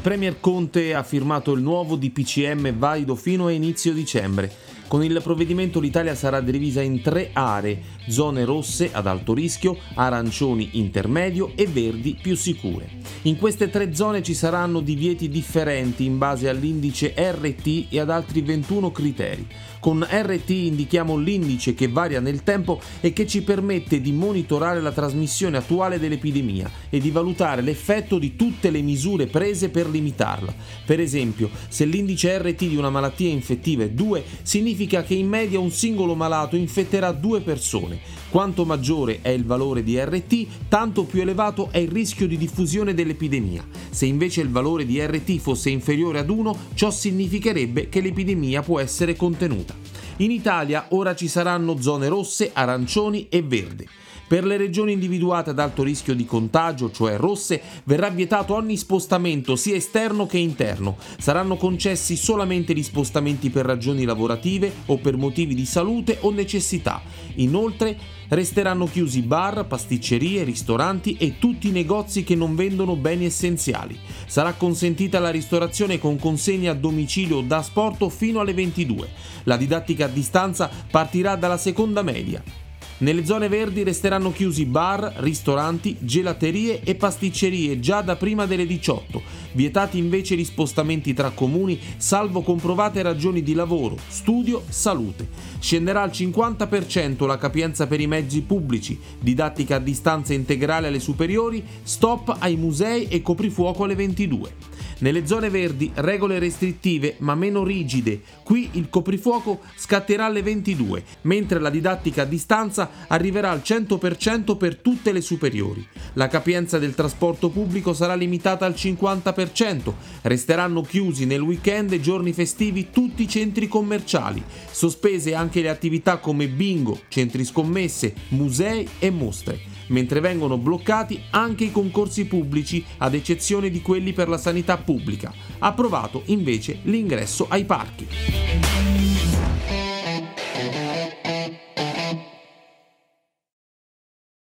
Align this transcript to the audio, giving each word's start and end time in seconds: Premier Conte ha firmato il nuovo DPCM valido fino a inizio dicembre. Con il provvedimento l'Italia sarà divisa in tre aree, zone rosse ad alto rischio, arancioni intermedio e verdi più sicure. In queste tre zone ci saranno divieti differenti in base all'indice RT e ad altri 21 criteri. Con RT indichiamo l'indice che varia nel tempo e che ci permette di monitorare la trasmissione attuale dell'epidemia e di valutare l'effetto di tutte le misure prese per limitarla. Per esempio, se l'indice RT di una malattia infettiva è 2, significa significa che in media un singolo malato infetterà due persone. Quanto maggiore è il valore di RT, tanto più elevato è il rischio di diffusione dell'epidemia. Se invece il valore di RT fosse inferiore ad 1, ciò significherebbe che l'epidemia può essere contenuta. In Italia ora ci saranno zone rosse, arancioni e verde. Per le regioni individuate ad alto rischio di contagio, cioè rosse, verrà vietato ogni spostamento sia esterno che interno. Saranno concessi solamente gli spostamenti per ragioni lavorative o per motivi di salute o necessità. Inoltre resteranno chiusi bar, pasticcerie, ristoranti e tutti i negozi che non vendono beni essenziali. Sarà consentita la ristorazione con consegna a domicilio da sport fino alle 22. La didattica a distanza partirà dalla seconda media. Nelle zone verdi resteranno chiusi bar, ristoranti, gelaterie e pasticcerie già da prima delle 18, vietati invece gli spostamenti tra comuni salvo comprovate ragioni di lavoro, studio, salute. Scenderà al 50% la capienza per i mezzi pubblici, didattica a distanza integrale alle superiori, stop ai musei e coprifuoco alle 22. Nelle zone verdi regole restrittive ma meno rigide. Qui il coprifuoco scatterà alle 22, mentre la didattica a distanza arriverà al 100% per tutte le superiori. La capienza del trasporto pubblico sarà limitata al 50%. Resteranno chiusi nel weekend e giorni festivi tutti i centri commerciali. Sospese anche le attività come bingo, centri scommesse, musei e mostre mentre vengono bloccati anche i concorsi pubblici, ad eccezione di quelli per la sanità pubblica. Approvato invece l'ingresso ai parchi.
Premier 0.00 0.40
Conte 0.40 0.94
ha 0.94 1.02
firmato 1.02 1.52
il 1.52 1.60
nuovo 1.60 1.94
DPCM 1.94 2.72
valido 2.72 3.14
fino 3.14 3.46
a 3.46 3.52
inizio 3.52 3.92
dicembre. 3.92 4.50
Con 4.90 5.04
il 5.04 5.20
provvedimento 5.22 5.78
l'Italia 5.78 6.16
sarà 6.16 6.40
divisa 6.40 6.80
in 6.80 7.00
tre 7.00 7.30
aree, 7.32 7.80
zone 8.08 8.44
rosse 8.44 8.90
ad 8.90 9.06
alto 9.06 9.34
rischio, 9.34 9.78
arancioni 9.94 10.70
intermedio 10.72 11.52
e 11.54 11.68
verdi 11.68 12.18
più 12.20 12.34
sicure. 12.34 12.88
In 13.22 13.36
queste 13.36 13.70
tre 13.70 13.94
zone 13.94 14.20
ci 14.20 14.34
saranno 14.34 14.80
divieti 14.80 15.28
differenti 15.28 16.04
in 16.04 16.18
base 16.18 16.48
all'indice 16.48 17.14
RT 17.16 17.86
e 17.88 18.00
ad 18.00 18.10
altri 18.10 18.40
21 18.40 18.90
criteri. 18.90 19.46
Con 19.78 20.04
RT 20.04 20.50
indichiamo 20.50 21.16
l'indice 21.16 21.72
che 21.72 21.86
varia 21.86 22.18
nel 22.18 22.42
tempo 22.42 22.80
e 23.00 23.12
che 23.12 23.28
ci 23.28 23.42
permette 23.42 24.00
di 24.00 24.10
monitorare 24.10 24.80
la 24.80 24.90
trasmissione 24.90 25.56
attuale 25.56 26.00
dell'epidemia 26.00 26.68
e 26.90 26.98
di 26.98 27.10
valutare 27.12 27.62
l'effetto 27.62 28.18
di 28.18 28.34
tutte 28.34 28.70
le 28.70 28.82
misure 28.82 29.26
prese 29.26 29.68
per 29.68 29.88
limitarla. 29.88 30.52
Per 30.84 30.98
esempio, 30.98 31.48
se 31.68 31.84
l'indice 31.84 32.36
RT 32.38 32.66
di 32.66 32.76
una 32.76 32.90
malattia 32.90 33.28
infettiva 33.28 33.84
è 33.84 33.90
2, 33.90 34.24
significa 34.42 34.78
significa 34.80 35.02
che 35.02 35.12
in 35.12 35.28
media 35.28 35.58
un 35.58 35.70
singolo 35.70 36.14
malato 36.14 36.56
infetterà 36.56 37.12
due 37.12 37.42
persone. 37.42 38.00
Quanto 38.30 38.64
maggiore 38.64 39.18
è 39.20 39.28
il 39.28 39.44
valore 39.44 39.82
di 39.82 39.98
RT, 39.98 40.68
tanto 40.68 41.04
più 41.04 41.20
elevato 41.20 41.68
è 41.70 41.78
il 41.78 41.90
rischio 41.90 42.26
di 42.26 42.38
diffusione 42.38 42.94
dell'epidemia. 42.94 43.62
Se 43.90 44.06
invece 44.06 44.40
il 44.40 44.48
valore 44.48 44.86
di 44.86 44.98
RT 44.98 45.36
fosse 45.36 45.68
inferiore 45.68 46.20
ad 46.20 46.30
1, 46.30 46.56
ciò 46.72 46.90
significherebbe 46.90 47.90
che 47.90 48.00
l'epidemia 48.00 48.62
può 48.62 48.80
essere 48.80 49.16
contenuta. 49.16 49.74
In 50.18 50.30
Italia 50.30 50.86
ora 50.90 51.14
ci 51.14 51.28
saranno 51.28 51.78
zone 51.80 52.08
rosse, 52.08 52.50
arancioni 52.54 53.26
e 53.28 53.42
verde. 53.42 53.86
Per 54.30 54.44
le 54.44 54.56
regioni 54.56 54.92
individuate 54.92 55.50
ad 55.50 55.58
alto 55.58 55.82
rischio 55.82 56.14
di 56.14 56.24
contagio, 56.24 56.92
cioè 56.92 57.16
rosse, 57.16 57.60
verrà 57.82 58.10
vietato 58.10 58.54
ogni 58.54 58.76
spostamento 58.76 59.56
sia 59.56 59.74
esterno 59.74 60.26
che 60.26 60.38
interno. 60.38 60.98
Saranno 61.18 61.56
concessi 61.56 62.14
solamente 62.14 62.72
gli 62.72 62.84
spostamenti 62.84 63.50
per 63.50 63.66
ragioni 63.66 64.04
lavorative 64.04 64.72
o 64.86 64.98
per 64.98 65.16
motivi 65.16 65.56
di 65.56 65.66
salute 65.66 66.18
o 66.20 66.30
necessità. 66.30 67.02
Inoltre 67.38 67.98
resteranno 68.28 68.86
chiusi 68.86 69.22
bar, 69.22 69.66
pasticcerie, 69.66 70.44
ristoranti 70.44 71.16
e 71.18 71.40
tutti 71.40 71.66
i 71.66 71.72
negozi 71.72 72.22
che 72.22 72.36
non 72.36 72.54
vendono 72.54 72.94
beni 72.94 73.24
essenziali. 73.24 73.98
Sarà 74.26 74.52
consentita 74.52 75.18
la 75.18 75.30
ristorazione 75.30 75.98
con 75.98 76.16
consegna 76.20 76.70
a 76.70 76.74
domicilio 76.74 77.40
da 77.40 77.62
sport 77.62 78.08
fino 78.10 78.38
alle 78.38 78.54
22. 78.54 79.08
La 79.42 79.56
didattica 79.56 80.04
a 80.04 80.08
distanza 80.08 80.70
partirà 80.88 81.34
dalla 81.34 81.58
seconda 81.58 82.02
media. 82.02 82.68
Nelle 83.00 83.24
zone 83.24 83.48
verdi 83.48 83.82
resteranno 83.82 84.30
chiusi 84.30 84.66
bar, 84.66 85.14
ristoranti, 85.20 85.96
gelaterie 86.00 86.82
e 86.82 86.94
pasticcerie 86.96 87.80
già 87.80 88.02
da 88.02 88.14
prima 88.16 88.44
delle 88.44 88.66
18, 88.66 89.22
vietati 89.52 89.96
invece 89.96 90.36
gli 90.36 90.44
spostamenti 90.44 91.14
tra 91.14 91.30
comuni 91.30 91.80
salvo 91.96 92.42
comprovate 92.42 93.00
ragioni 93.00 93.42
di 93.42 93.54
lavoro, 93.54 93.96
studio, 94.06 94.62
salute. 94.68 95.28
Scenderà 95.60 96.02
al 96.02 96.10
50% 96.10 97.24
la 97.26 97.38
capienza 97.38 97.86
per 97.86 98.00
i 98.00 98.06
mezzi 98.06 98.42
pubblici, 98.42 99.00
didattica 99.18 99.76
a 99.76 99.80
distanza 99.80 100.34
integrale 100.34 100.88
alle 100.88 101.00
superiori, 101.00 101.64
stop 101.82 102.36
ai 102.38 102.56
musei 102.56 103.08
e 103.08 103.22
coprifuoco 103.22 103.84
alle 103.84 103.94
22. 103.94 104.69
Nelle 105.00 105.26
zone 105.26 105.48
verdi 105.48 105.90
regole 105.94 106.38
restrittive 106.38 107.16
ma 107.18 107.34
meno 107.34 107.64
rigide. 107.64 108.20
Qui 108.42 108.68
il 108.72 108.88
coprifuoco 108.90 109.60
scatterà 109.76 110.26
alle 110.26 110.42
22, 110.42 111.02
mentre 111.22 111.58
la 111.58 111.70
didattica 111.70 112.22
a 112.22 112.26
distanza 112.26 112.90
arriverà 113.06 113.50
al 113.50 113.62
100% 113.64 114.56
per 114.56 114.76
tutte 114.76 115.12
le 115.12 115.22
superiori. 115.22 115.86
La 116.14 116.28
capienza 116.28 116.78
del 116.78 116.94
trasporto 116.94 117.48
pubblico 117.48 117.94
sarà 117.94 118.14
limitata 118.14 118.66
al 118.66 118.74
50%. 118.74 119.92
Resteranno 120.22 120.82
chiusi 120.82 121.24
nel 121.24 121.40
weekend 121.40 121.92
e 121.92 122.00
giorni 122.00 122.32
festivi 122.32 122.90
tutti 122.90 123.22
i 123.22 123.28
centri 123.28 123.68
commerciali. 123.68 124.42
Sospese 124.70 125.34
anche 125.34 125.62
le 125.62 125.70
attività 125.70 126.18
come 126.18 126.48
bingo, 126.48 127.00
centri 127.08 127.44
scommesse, 127.44 128.14
musei 128.28 128.86
e 128.98 129.10
mostre 129.10 129.79
mentre 129.90 130.20
vengono 130.20 130.58
bloccati 130.58 131.22
anche 131.30 131.64
i 131.64 131.72
concorsi 131.72 132.26
pubblici, 132.26 132.84
ad 132.98 133.14
eccezione 133.14 133.70
di 133.70 133.80
quelli 133.80 134.12
per 134.12 134.28
la 134.28 134.38
sanità 134.38 134.76
pubblica. 134.78 135.32
Approvato 135.58 136.22
invece 136.26 136.80
l'ingresso 136.82 137.46
ai 137.48 137.64
parchi. 137.64 138.69